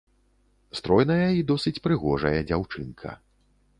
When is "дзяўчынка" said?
2.49-3.09